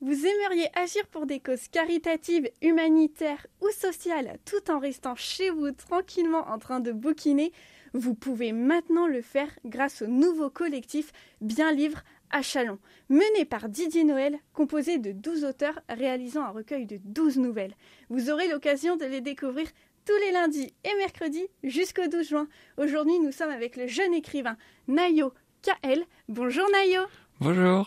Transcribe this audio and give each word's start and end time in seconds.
Vous 0.00 0.26
aimeriez 0.26 0.68
agir 0.74 1.06
pour 1.12 1.26
des 1.26 1.38
causes 1.38 1.68
caritatives, 1.68 2.50
humanitaires 2.60 3.46
ou 3.60 3.68
sociales 3.70 4.38
tout 4.44 4.68
en 4.68 4.80
restant 4.80 5.14
chez 5.14 5.50
vous 5.50 5.70
tranquillement 5.70 6.48
en 6.48 6.58
train 6.58 6.80
de 6.80 6.90
bouquiner? 6.90 7.52
Vous 7.92 8.14
pouvez 8.14 8.50
maintenant 8.50 9.06
le 9.06 9.22
faire 9.22 9.48
grâce 9.64 10.02
au 10.02 10.08
nouveau 10.08 10.50
collectif 10.50 11.12
Bien 11.40 11.70
Livre 11.70 12.02
à 12.30 12.42
Chalon, 12.42 12.80
mené 13.08 13.44
par 13.44 13.68
Didier 13.68 14.02
Noël, 14.02 14.36
composé 14.52 14.98
de 14.98 15.12
12 15.12 15.44
auteurs 15.44 15.78
réalisant 15.88 16.42
un 16.42 16.50
recueil 16.50 16.84
de 16.84 16.98
12 17.04 17.38
nouvelles. 17.38 17.76
Vous 18.10 18.28
aurez 18.28 18.48
l'occasion 18.48 18.96
de 18.96 19.04
les 19.04 19.20
découvrir 19.20 19.68
tous 20.04 20.16
les 20.16 20.32
lundis 20.32 20.74
et 20.84 20.94
mercredis 20.98 21.46
jusqu'au 21.62 22.08
12 22.08 22.28
juin. 22.28 22.48
Aujourd'hui, 22.76 23.18
nous 23.20 23.32
sommes 23.32 23.50
avec 23.50 23.76
le 23.76 23.86
jeune 23.86 24.14
écrivain 24.14 24.56
Nayo 24.88 25.32
KL. 25.64 26.04
Bonjour 26.28 26.66
Nayo. 26.72 27.00
Bonjour. 27.40 27.86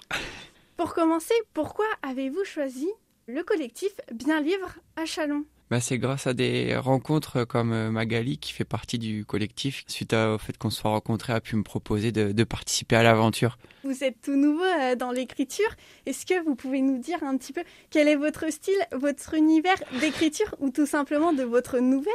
Pour 0.77 0.95
commencer, 0.95 1.35
pourquoi 1.53 1.85
avez-vous 2.01 2.43
choisi 2.43 2.87
le 3.27 3.43
collectif 3.43 3.91
Bien 4.11 4.41
Livre 4.41 4.79
à 4.95 5.05
Chalon? 5.05 5.45
Bah, 5.69 5.79
c'est 5.79 5.99
grâce 5.99 6.25
à 6.25 6.33
des 6.33 6.75
rencontres 6.75 7.43
comme 7.43 7.73
euh, 7.73 7.91
Magali 7.91 8.39
qui 8.39 8.51
fait 8.51 8.65
partie 8.65 8.97
du 8.97 9.25
collectif, 9.25 9.83
suite 9.87 10.13
au 10.13 10.39
fait 10.39 10.57
qu'on 10.57 10.71
se 10.71 10.79
soit 10.81 10.89
rencontrés, 10.89 11.33
a 11.33 11.41
pu 11.41 11.55
me 11.55 11.61
proposer 11.61 12.11
de, 12.11 12.31
de 12.31 12.43
participer 12.43 12.95
à 12.95 13.03
l'aventure. 13.03 13.59
Vous 13.83 14.03
êtes 14.03 14.21
tout 14.23 14.35
nouveau 14.35 14.63
euh, 14.63 14.95
dans 14.95 15.11
l'écriture. 15.11 15.69
Est-ce 16.07 16.25
que 16.25 16.43
vous 16.43 16.55
pouvez 16.55 16.81
nous 16.81 16.97
dire 16.97 17.21
un 17.21 17.37
petit 17.37 17.53
peu 17.53 17.61
quel 17.91 18.07
est 18.07 18.15
votre 18.15 18.51
style, 18.51 18.79
votre 18.91 19.35
univers 19.35 19.77
d'écriture 19.99 20.55
ou 20.59 20.71
tout 20.71 20.87
simplement 20.87 21.31
de 21.31 21.43
votre 21.43 21.77
nouvelle? 21.77 22.13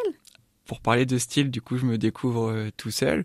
Pour 0.64 0.80
parler 0.80 1.06
de 1.06 1.18
style, 1.18 1.52
du 1.52 1.60
coup, 1.60 1.76
je 1.76 1.86
me 1.86 1.98
découvre 1.98 2.50
euh, 2.50 2.70
tout 2.76 2.90
seul. 2.90 3.24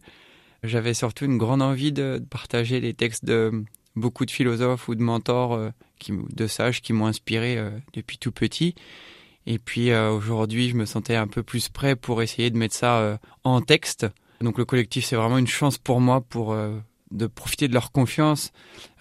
J'avais 0.67 0.93
surtout 0.93 1.25
une 1.25 1.37
grande 1.37 1.61
envie 1.61 1.91
de, 1.91 2.23
partager 2.29 2.79
les 2.79 2.93
textes 2.93 3.25
de 3.25 3.63
beaucoup 3.95 4.25
de 4.25 4.31
philosophes 4.31 4.87
ou 4.87 4.95
de 4.95 5.01
mentors, 5.01 5.59
qui, 5.97 6.11
de 6.11 6.47
sages 6.47 6.81
qui 6.81 6.93
m'ont 6.93 7.07
inspiré 7.07 7.59
depuis 7.93 8.17
tout 8.17 8.31
petit. 8.31 8.75
Et 9.47 9.59
puis 9.59 9.91
euh, 9.91 10.11
aujourd'hui, 10.11 10.69
je 10.69 10.75
me 10.75 10.85
sentais 10.85 11.15
un 11.15 11.25
peu 11.25 11.41
plus 11.41 11.69
prêt 11.69 11.95
pour 11.95 12.21
essayer 12.21 12.49
de 12.49 12.57
mettre 12.57 12.75
ça 12.75 12.99
euh, 12.99 13.17
en 13.45 13.61
texte. 13.61 14.05
Donc 14.41 14.57
le 14.57 14.65
collectif, 14.65 15.05
c'est 15.05 15.15
vraiment 15.15 15.37
une 15.37 15.47
chance 15.47 15.77
pour 15.77 16.01
moi 16.01 16.19
pour 16.19 16.51
euh, 16.51 16.77
de 17.11 17.27
profiter 17.27 17.69
de 17.69 17.73
leur 17.73 17.93
confiance, 17.93 18.51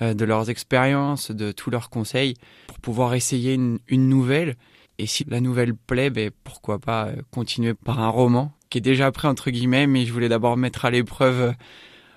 de 0.01 0.25
leurs 0.25 0.49
expériences, 0.49 1.33
de 1.33 1.51
tous 1.51 1.71
leurs 1.71 1.91
conseils, 1.91 2.35
pour 2.69 2.79
pouvoir 2.79 3.15
essayer 3.15 3.55
une, 3.55 3.81
une 3.89 4.09
nouvelle. 4.09 4.55
Et 4.99 5.07
si 5.07 5.25
la 5.29 5.41
nouvelle 5.41 5.75
plaît, 5.75 6.11
ben, 6.11 6.31
pourquoi 6.45 6.79
pas 6.79 7.11
continuer 7.33 7.75
par 7.75 7.99
un 7.99 8.09
roman 8.09 8.53
qui 8.77 8.79
est 8.79 8.93
déjà 8.93 9.11
prêt 9.11 9.27
entre 9.27 9.51
guillemets, 9.51 9.87
mais 9.87 10.05
je 10.05 10.13
voulais 10.13 10.29
d'abord 10.29 10.59
mettre 10.59 10.85
à 10.85 10.91
l'épreuve 10.91 11.55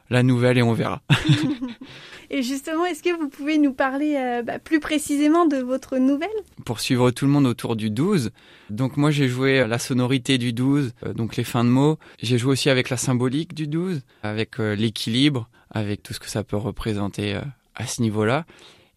la 0.09 0.23
nouvelle 0.23 0.57
et 0.57 0.61
on 0.61 0.73
verra. 0.73 1.01
Et 2.31 2.43
justement, 2.43 2.85
est-ce 2.85 3.01
que 3.01 3.17
vous 3.17 3.29
pouvez 3.29 3.57
nous 3.57 3.71
parler 3.71 4.15
euh, 4.17 4.43
bah, 4.43 4.59
plus 4.59 4.81
précisément 4.81 5.45
de 5.45 5.55
votre 5.55 5.97
nouvelle? 5.97 6.27
Pour 6.65 6.81
suivre 6.81 7.11
tout 7.11 7.25
le 7.25 7.31
monde 7.31 7.47
autour 7.47 7.77
du 7.77 7.89
12, 7.89 8.31
donc 8.69 8.97
moi 8.97 9.09
j'ai 9.09 9.29
joué 9.29 9.65
la 9.65 9.79
sonorité 9.79 10.37
du 10.37 10.51
12, 10.51 10.91
euh, 11.05 11.13
donc 11.13 11.37
les 11.37 11.45
fins 11.45 11.63
de 11.63 11.69
mots. 11.69 11.97
J'ai 12.21 12.37
joué 12.37 12.51
aussi 12.51 12.69
avec 12.69 12.89
la 12.89 12.97
symbolique 12.97 13.53
du 13.53 13.65
12, 13.65 14.01
avec 14.21 14.59
euh, 14.59 14.75
l'équilibre, 14.75 15.49
avec 15.71 16.03
tout 16.03 16.13
ce 16.13 16.19
que 16.19 16.29
ça 16.29 16.43
peut 16.43 16.57
représenter 16.57 17.35
euh, 17.35 17.41
à 17.73 17.87
ce 17.87 18.01
niveau-là. 18.01 18.45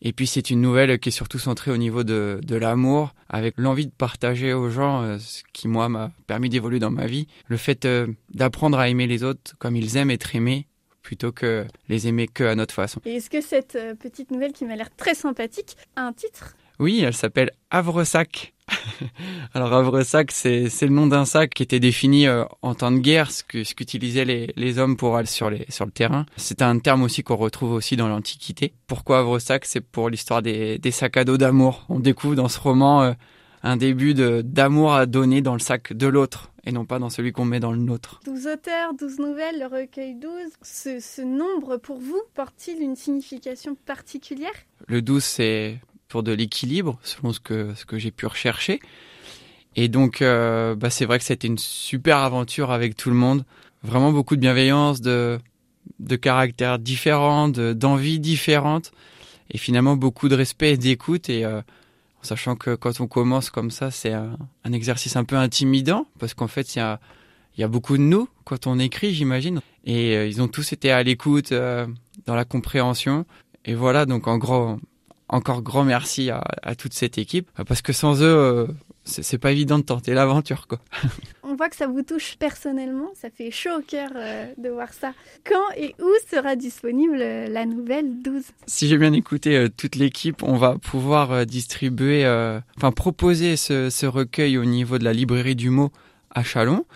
Et 0.05 0.13
puis 0.13 0.27
c'est 0.27 0.51
une 0.51 0.61
nouvelle 0.61 0.99
qui 0.99 1.11
est 1.11 1.13
surtout 1.13 1.39
centrée 1.39 1.71
au 1.71 1.77
niveau 1.77 2.03
de, 2.03 2.41
de 2.43 2.57
l'amour, 2.57 3.15
avec 3.29 3.55
l'envie 3.57 3.87
de 3.87 3.93
partager 3.93 4.53
aux 4.53 4.69
gens 4.69 5.03
euh, 5.03 5.19
ce 5.19 5.43
qui 5.53 5.69
moi 5.69 5.89
m'a 5.89 6.11
permis 6.27 6.49
d'évoluer 6.49 6.81
dans 6.81 6.91
ma 6.91 7.07
vie, 7.07 7.29
le 7.47 7.57
fait 7.57 7.85
euh, 7.85 8.09
d'apprendre 8.35 8.79
à 8.79 8.89
aimer 8.89 9.07
les 9.07 9.23
autres 9.23 9.55
comme 9.59 9.77
ils 9.77 9.97
aiment 9.97 10.11
être 10.11 10.35
aimés 10.35 10.67
plutôt 11.03 11.31
que 11.33 11.67
les 11.89 12.09
aimer 12.09 12.27
que 12.27 12.45
à 12.45 12.55
notre 12.57 12.75
façon. 12.75 13.01
Et 13.05 13.17
est-ce 13.17 13.31
que 13.31 13.41
cette 13.41 13.77
euh, 13.77 13.95
petite 13.95 14.33
nouvelle 14.33 14.53
qui 14.53 14.65
m'a 14.65 14.75
l'air 14.75 14.95
très 14.97 15.15
sympathique 15.15 15.77
a 15.95 16.07
un 16.07 16.13
titre? 16.13 16.57
Oui, 16.81 17.03
elle 17.05 17.15
s'appelle 17.15 17.51
Havresac. 17.71 18.52
Alors 19.55 19.73
Havresac, 19.73 20.31
c'est 20.31 20.69
c'est 20.69 20.87
le 20.87 20.93
nom 20.93 21.07
d'un 21.07 21.25
sac 21.25 21.51
qui 21.51 21.63
était 21.63 21.81
défini 21.81 22.27
euh, 22.27 22.45
en 22.63 22.75
temps 22.75 22.93
de 22.93 22.99
guerre, 22.99 23.31
ce 23.31 23.43
que 23.43 23.65
ce 23.65 23.75
qu'utilisaient 23.75 24.25
les, 24.25 24.53
les 24.57 24.79
hommes 24.79 24.97
pour 24.97 25.17
aller 25.17 25.27
sur 25.27 25.51
les 25.51 25.67
sur 25.69 25.85
le 25.85 25.91
terrain. 25.91 26.27
C'est 26.37 26.63
un 26.63 26.79
terme 26.79 27.03
aussi 27.03 27.23
qu'on 27.23 27.37
retrouve 27.37 27.73
aussi 27.73 27.97
dans 27.97 28.09
l'Antiquité. 28.09 28.73
Pourquoi 28.87 29.21
Havresac 29.21 29.65
C'est 29.65 29.81
pour 29.81 30.09
l'histoire 30.09 30.43
des, 30.43 30.79
des 30.79 30.91
sacs 30.91 31.17
à 31.17 31.25
dos 31.25 31.37
d'amour. 31.37 31.85
On 31.89 32.01
découvre 32.01 32.35
dans 32.35 32.49
ce 32.49 32.61
roman 32.61 33.03
euh, 33.03 33.13
un 33.63 33.77
début 33.77 34.15
d'amour 34.15 34.95
à 34.95 35.07
donner 35.07 35.41
dans 35.41 35.55
le 35.55 35.61
sac 35.61 35.93
de 35.93 36.07
l'autre 36.07 36.53
et 36.65 36.73
non 36.73 36.85
pas 36.85 36.99
dans 36.99 37.11
celui 37.11 37.33
qu'on 37.33 37.45
met 37.45 37.61
dans 37.61 37.73
le 37.73 37.79
nôtre. 37.79 38.21
12 38.25 38.47
auteurs, 38.47 38.95
12 38.95 39.19
nouvelles, 39.19 39.59
le 39.59 39.67
recueil 39.67 40.15
12. 40.15 40.31
Ce, 40.63 41.01
ce 41.01 41.23
nombre, 41.23 41.77
pour 41.77 41.99
vous, 41.99 42.21
porte-t-il 42.35 42.81
une 42.81 42.97
signification 42.97 43.75
particulière? 43.75 44.53
Le 44.87 45.03
12, 45.03 45.25
c'est 45.25 45.81
pour 46.13 46.23
de 46.23 46.33
l'équilibre, 46.33 46.99
selon 47.03 47.33
ce 47.33 47.41
que, 47.41 47.73
ce 47.75 47.87
que 47.87 47.99
j'ai 47.99 48.11
pu 48.11 48.27
rechercher. 48.27 48.81
Et 49.77 49.89
donc, 49.89 50.21
euh, 50.21 50.75
bah, 50.75 50.91
c'est 50.91 51.07
vrai 51.07 51.19
que 51.19 51.25
c'était 51.25 51.49
une 51.49 51.57
super 51.57 52.19
aventure 52.19 52.71
avec 52.71 52.97
tout 52.97 53.09
le 53.09 53.17
monde. 53.17 53.47
Vraiment 53.83 54.13
beaucoup 54.13 54.37
de 54.37 54.43
bienveillance, 54.43 55.01
de, 55.01 55.39
de 56.01 56.17
caractères 56.17 56.79
différents, 56.79 57.49
d'envies 57.49 58.21
différentes. 58.21 58.93
Et 59.51 59.57
finalement, 59.57 59.97
beaucoup 59.97 60.29
de 60.29 60.35
respect 60.35 60.73
et 60.73 60.77
d'écoute. 60.77 61.31
Et 61.31 61.47
euh, 61.47 61.63
sachant 62.21 62.57
que 62.57 62.75
quand 62.75 63.01
on 63.01 63.07
commence 63.07 63.49
comme 63.49 63.71
ça, 63.71 63.91
c'est 63.91 64.13
un, 64.13 64.37
exercice 64.71 65.17
un 65.17 65.25
peu 65.25 65.37
intimidant, 65.37 66.07
parce 66.19 66.35
qu'en 66.35 66.47
fait, 66.47 66.75
il 66.75 66.81
y 66.81 66.83
a, 66.83 67.01
y 67.57 67.63
a 67.63 67.69
beaucoup 67.69 67.97
de 67.97 68.03
nous 68.03 68.29
quand 68.45 68.67
on 68.67 68.79
écrit, 68.79 69.15
j'imagine. 69.15 69.63
Et 69.87 70.15
euh, 70.15 70.27
ils 70.27 70.43
ont 70.43 70.49
tous 70.49 70.75
été 70.75 70.93
à 70.93 71.03
l'écoute, 71.03 71.55
dans 71.55 72.35
la 72.35 72.45
compréhension. 72.45 73.25
Et 73.65 73.75
voilà, 73.75 74.05
donc 74.05 74.27
en 74.27 74.37
gros, 74.37 74.77
encore 75.33 75.63
grand 75.63 75.85
merci 75.85 76.31
à, 76.31 76.43
à 76.63 76.75
toute 76.75 76.93
cette 76.93 77.19
équipe, 77.19 77.51
parce 77.67 77.83
que 77.83 77.93
sans 77.93 78.23
eux, 78.23 78.27
euh, 78.27 78.67
c'est 79.05 79.39
pas 79.39 79.51
évident 79.51 79.79
de 79.79 79.85
tenter 79.85 80.15
l'aventure, 80.15 80.67
quoi. 80.69 80.79
On 81.43 81.55
voit 81.57 81.69
que 81.69 81.77
ça 81.77 81.87
vous 81.87 82.03
touche 82.03 82.37
personnellement, 82.39 83.11
ça 83.15 83.29
fait 83.31 83.51
chaud 83.51 83.79
au 83.79 83.83
cœur 83.83 84.11
euh, 84.15 84.47
de 84.57 84.69
voir 84.69 84.93
ça. 84.93 85.13
Quand 85.45 85.77
et 85.77 85.95
où 86.01 86.09
sera 86.31 86.57
disponible 86.57 87.19
euh, 87.21 87.49
la 87.49 87.67
nouvelle 87.67 88.23
12 88.23 88.43
Si 88.67 88.89
j'ai 88.89 88.97
bien 88.97 89.13
écouté 89.13 89.67
toute 89.77 89.97
l'équipe, 89.97 90.43
on 90.43 90.57
va 90.57 90.79
pouvoir 90.79 91.45
distribuer, 91.47 92.25
euh, 92.25 92.61
enfin 92.77 92.93
proposer 92.93 93.57
ce, 93.57 93.91
ce, 93.91 94.07
recueil 94.07 94.57
au 94.57 94.65
niveau 94.65 94.99
de 94.99 95.05
la 95.05 95.13
librairie 95.13 95.57
du 95.57 95.71
mot 95.71 95.91
à 96.31 96.43
Chalon 96.43 96.87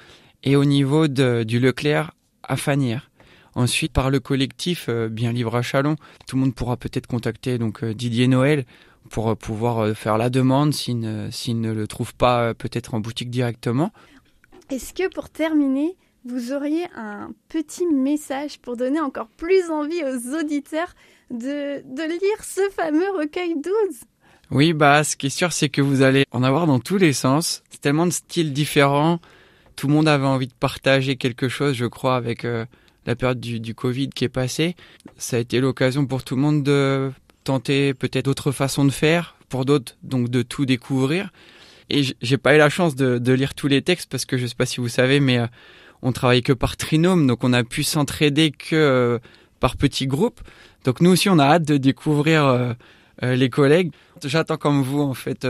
et 0.45 0.57
au 0.57 0.65
niveau 0.65 1.09
de, 1.09 1.43
du 1.43 1.59
Leclerc 1.59 2.13
à 2.43 2.57
Fanière. 2.57 3.06
Ensuite, 3.57 3.93
par 3.93 4.11
le 4.11 4.21
collectif 4.21 4.87
euh, 4.91 5.09
Bien 5.09 5.33
Livre 5.33 5.57
à 5.57 5.63
Chalon, 5.63 5.97
tout 6.29 6.37
le 6.37 6.43
monde 6.43 6.55
pourra 6.55 6.77
peut-être 6.77 7.07
contacter 7.07 7.57
donc 7.57 7.83
euh, 7.83 7.95
Didier 7.95 8.29
Noël 8.29 8.67
pour 9.09 9.31
euh, 9.31 9.35
pouvoir 9.35 9.97
faire 9.97 10.19
la 10.19 10.29
demande 10.29 10.75
s'il 10.75 11.01
ne, 11.01 11.31
s'il 11.31 11.63
ne 11.63 11.73
le 11.73 11.89
trouve 11.89 12.15
pas 12.15 12.53
peut-être 12.53 12.93
en 12.93 13.01
boutique 13.01 13.31
directement. 13.31 13.93
Est-ce 14.71 14.93
que 14.93 15.09
pour 15.09 15.31
terminer, 15.31 15.97
vous 16.27 16.53
auriez 16.53 16.85
un 16.97 17.31
petit 17.49 17.87
message 17.87 18.59
pour 18.59 18.77
donner 18.77 19.01
encore 19.01 19.29
plus 19.29 19.71
envie 19.71 20.03
aux 20.05 20.39
auditeurs 20.39 20.95
de, 21.31 21.81
de 21.81 22.03
lire 22.03 22.45
ce 22.45 22.61
fameux 22.71 23.11
recueil 23.19 23.55
12 23.55 23.73
Oui, 24.51 24.75
bah, 24.75 25.03
ce 25.03 25.17
qui 25.17 25.29
est 25.29 25.31
sûr, 25.31 25.53
c'est 25.53 25.71
que 25.71 25.81
vous 25.81 26.03
allez 26.03 26.27
en 26.31 26.43
avoir 26.43 26.67
dans 26.67 26.79
tous 26.79 26.99
les 26.99 27.15
sens. 27.15 27.63
C'est 27.71 27.81
tellement 27.81 28.07
de 28.07 28.13
styles 28.13 28.53
différents. 28.53 29.19
Tout 29.77 29.87
le 29.87 29.95
monde 29.95 30.09
avait 30.09 30.27
envie 30.27 30.49
de 30.49 30.55
partager 30.55 31.17
quelque 31.17 31.49
chose, 31.49 31.75
je 31.75 31.87
crois, 31.87 32.17
avec 32.17 32.45
euh, 32.45 32.67
la 33.07 33.15
période 33.17 33.41
du, 33.41 33.75
Covid 33.75 34.09
qui 34.11 34.25
est 34.25 34.29
passée. 34.29 34.75
Ça 35.17 35.37
a 35.37 35.41
été 35.41 35.61
l'occasion 35.61 36.07
pour 36.07 36.25
tout 36.25 36.37
le 36.37 36.43
monde 36.43 36.63
de 36.63 37.13
tenter 37.45 37.95
peut-être 37.95 38.25
d'autres 38.25 38.53
façons 38.53 38.85
de 38.85 38.91
faire, 38.91 39.37
pour 39.49 39.65
d'autres, 39.65 39.97
donc 40.03 40.29
de 40.29 40.43
tout 40.43 40.67
découvrir. 40.67 41.31
Et 41.89 42.03
j'ai 42.21 42.37
pas 42.37 42.55
eu 42.55 42.59
la 42.59 42.69
chance 42.69 42.97
de, 42.97 43.33
lire 43.33 43.55
tous 43.55 43.69
les 43.69 43.83
textes 43.83 44.11
parce 44.11 44.25
que 44.25 44.37
je 44.37 44.47
sais 44.47 44.57
pas 44.57 44.67
si 44.67 44.81
vous 44.81 44.89
savez, 44.89 45.21
mais 45.21 45.39
euh, 45.39 45.47
on 46.03 46.13
travaillait 46.13 46.43
que 46.43 46.53
par 46.53 46.77
trinôme, 46.77 47.27
donc 47.27 47.45
on 47.45 47.53
a 47.53 47.63
pu 47.63 47.85
s'entraider 47.85 48.51
que 48.51 48.75
euh, 48.75 49.19
par 49.61 49.77
petits 49.77 50.09
groupes. 50.09 50.41
Donc 50.85 51.01
nous 51.01 51.11
aussi, 51.11 51.29
on 51.29 51.39
a 51.39 51.45
hâte 51.45 51.65
de 51.65 51.77
découvrir 51.77 52.45
euh, 52.45 52.75
les 53.23 53.49
collègues. 53.49 53.93
J'attends 54.25 54.57
comme 54.57 54.83
vous, 54.83 55.01
en 55.01 55.15
fait, 55.15 55.47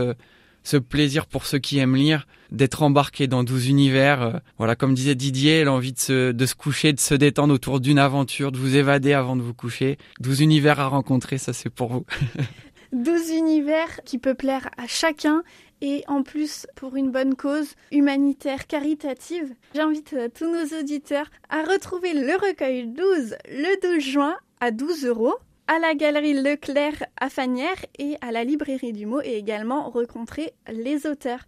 ce 0.67 0.75
plaisir 0.77 1.27
pour 1.27 1.45
ceux 1.45 1.59
qui 1.59 1.77
aiment 1.77 1.95
lire, 1.95 2.27
d'être 2.51 2.83
embarqué 2.83 3.27
dans 3.27 3.43
12 3.43 3.69
univers. 3.69 4.41
voilà, 4.57 4.75
comme 4.75 4.93
disait 4.93 5.15
Didier, 5.15 5.63
l'envie 5.63 5.93
de 5.93 5.99
se, 5.99 6.31
de 6.33 6.45
se 6.45 6.55
coucher, 6.55 6.91
de 6.91 6.99
se 6.99 7.15
détendre 7.15 7.53
autour 7.53 7.79
d'une 7.79 7.99
aventure, 7.99 8.51
de 8.51 8.57
vous 8.57 8.75
évader 8.75 9.13
avant 9.13 9.37
de 9.37 9.41
vous 9.41 9.53
coucher. 9.53 9.97
12 10.19 10.41
univers 10.41 10.79
à 10.81 10.87
rencontrer, 10.87 11.37
ça 11.37 11.53
c'est 11.53 11.69
pour 11.69 11.93
vous. 11.93 12.05
12 12.91 13.29
univers 13.31 14.01
qui 14.05 14.17
peut 14.17 14.33
plaire 14.33 14.69
à 14.77 14.87
chacun 14.87 15.43
et 15.81 16.03
en 16.07 16.23
plus 16.23 16.67
pour 16.75 16.95
une 16.95 17.11
bonne 17.11 17.35
cause 17.35 17.75
humanitaire 17.91 18.67
caritative. 18.67 19.53
J'invite 19.73 20.15
tous 20.37 20.51
nos 20.51 20.79
auditeurs 20.79 21.29
à 21.49 21.63
retrouver 21.63 22.13
le 22.13 22.33
recueil 22.33 22.87
12 22.87 23.35
le 23.49 23.95
12 23.95 24.03
juin 24.03 24.35
à 24.59 24.71
12 24.71 25.05
euros 25.05 25.35
à 25.67 25.79
la 25.79 25.95
galerie 25.95 26.33
Leclerc 26.33 27.05
à 27.19 27.29
Fanière 27.29 27.85
et 27.99 28.15
à 28.21 28.31
la 28.31 28.43
librairie 28.43 28.93
du 28.93 29.05
mot 29.05 29.21
et 29.21 29.37
également 29.37 29.89
rencontrer 29.89 30.53
les 30.71 31.05
auteurs. 31.05 31.41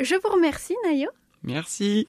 Je 0.00 0.14
vous 0.14 0.32
remercie 0.32 0.74
Nayo. 0.84 1.10
Merci. 1.42 2.02